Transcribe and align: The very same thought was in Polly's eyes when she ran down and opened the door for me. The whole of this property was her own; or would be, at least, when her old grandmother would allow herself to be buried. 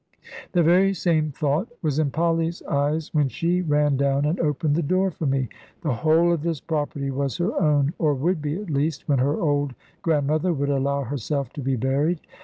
The 0.53 0.63
very 0.63 0.95
same 0.95 1.29
thought 1.29 1.67
was 1.83 1.99
in 1.99 2.09
Polly's 2.09 2.63
eyes 2.63 3.13
when 3.13 3.29
she 3.29 3.61
ran 3.61 3.97
down 3.97 4.25
and 4.25 4.39
opened 4.39 4.73
the 4.75 4.81
door 4.81 5.11
for 5.11 5.27
me. 5.27 5.47
The 5.83 5.93
whole 5.93 6.33
of 6.33 6.41
this 6.41 6.59
property 6.59 7.11
was 7.11 7.37
her 7.37 7.53
own; 7.61 7.93
or 7.99 8.15
would 8.15 8.41
be, 8.41 8.55
at 8.55 8.71
least, 8.71 9.07
when 9.07 9.19
her 9.19 9.39
old 9.39 9.75
grandmother 10.01 10.53
would 10.53 10.69
allow 10.69 11.03
herself 11.03 11.53
to 11.53 11.61
be 11.61 11.75
buried. 11.75 12.19